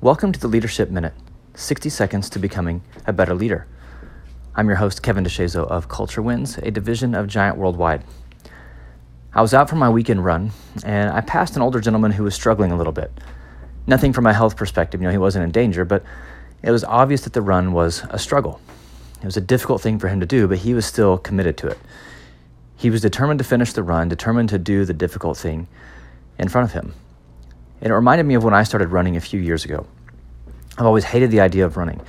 [0.00, 1.12] Welcome to the Leadership Minute
[1.56, 3.66] 60 seconds to becoming a better leader.
[4.54, 8.04] I'm your host, Kevin DeShazo of Culture Wins, a division of Giant Worldwide.
[9.34, 10.52] I was out for my weekend run,
[10.84, 13.10] and I passed an older gentleman who was struggling a little bit.
[13.88, 16.04] Nothing from a health perspective, you know, he wasn't in danger, but
[16.62, 18.60] it was obvious that the run was a struggle.
[19.20, 21.66] It was a difficult thing for him to do, but he was still committed to
[21.66, 21.78] it.
[22.76, 25.66] He was determined to finish the run, determined to do the difficult thing
[26.38, 26.94] in front of him.
[27.80, 29.86] And it reminded me of when I started running a few years ago.
[30.76, 32.00] I've always hated the idea of running.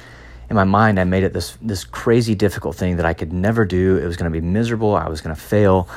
[0.50, 3.66] In my mind, I made it this, this crazy difficult thing that I could never
[3.66, 3.98] do.
[3.98, 4.96] It was going to be miserable.
[4.96, 5.88] I was going to fail.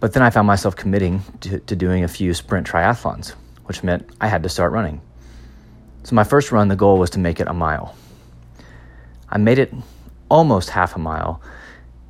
[0.00, 3.30] But then I found myself committing to, to doing a few sprint triathlons,
[3.64, 5.00] which meant I had to start running.
[6.04, 7.94] So, my first run, the goal was to make it a mile.
[9.28, 9.72] I made it
[10.28, 11.40] almost half a mile,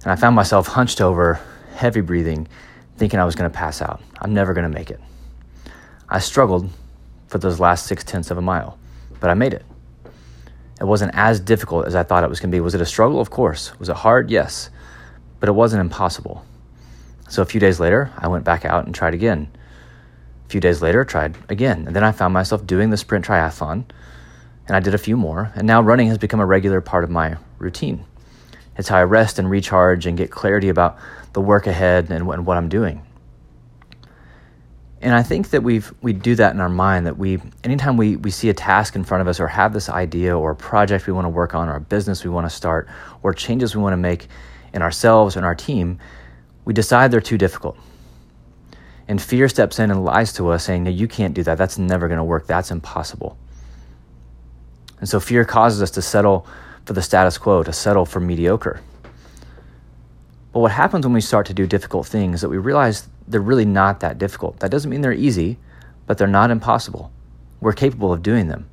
[0.02, 1.38] and I found myself hunched over,
[1.74, 2.48] heavy breathing,
[2.96, 4.00] thinking I was going to pass out.
[4.20, 5.00] I'm never going to make it.
[6.12, 6.68] I struggled
[7.28, 8.78] for those last six tenths of a mile,
[9.18, 9.64] but I made it.
[10.78, 12.60] It wasn't as difficult as I thought it was going to be.
[12.60, 13.18] Was it a struggle?
[13.18, 13.78] Of course.
[13.78, 14.30] Was it hard?
[14.30, 14.68] Yes.
[15.40, 16.44] But it wasn't impossible.
[17.30, 19.48] So a few days later, I went back out and tried again.
[20.44, 21.86] A few days later, tried again.
[21.86, 23.84] And then I found myself doing the sprint triathlon,
[24.66, 25.50] and I did a few more.
[25.54, 28.04] And now running has become a regular part of my routine.
[28.76, 30.98] It's how I rest and recharge and get clarity about
[31.32, 33.00] the work ahead and what I'm doing.
[35.02, 38.16] And I think that we've we do that in our mind that we anytime we,
[38.16, 41.08] we see a task in front of us or have this idea or a project
[41.08, 42.88] we want to work on or a business we want to start
[43.24, 44.28] or changes we want to make
[44.72, 45.98] in ourselves and our team,
[46.64, 47.76] we decide they're too difficult.
[49.08, 51.58] And fear steps in and lies to us saying, No, you can't do that.
[51.58, 52.46] That's never going to work.
[52.46, 53.36] That's impossible.
[55.00, 56.46] And so fear causes us to settle
[56.84, 58.80] for the status quo, to settle for mediocre.
[60.52, 63.64] But what happens when we start to do difficult things that we realize they're really
[63.64, 64.60] not that difficult.
[64.60, 65.58] That doesn't mean they're easy,
[66.06, 67.10] but they're not impossible.
[67.60, 68.68] We're capable of doing them.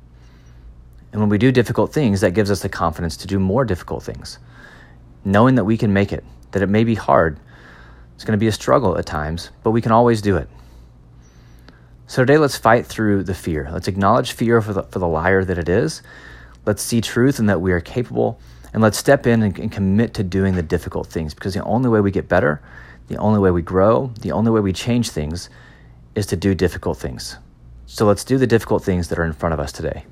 [1.12, 4.02] And when we do difficult things, that gives us the confidence to do more difficult
[4.02, 4.38] things.
[5.24, 7.38] Knowing that we can make it, that it may be hard,
[8.14, 10.48] it's going to be a struggle at times, but we can always do it.
[12.06, 13.70] So today, let's fight through the fear.
[13.72, 16.02] Let's acknowledge fear for the, for the liar that it is.
[16.66, 18.40] Let's see truth and that we are capable.
[18.72, 21.88] And let's step in and, and commit to doing the difficult things because the only
[21.88, 22.60] way we get better
[23.10, 25.50] the only way we grow, the only way we change things
[26.14, 27.38] is to do difficult things.
[27.86, 30.04] So let's do the difficult things that are in front of us today.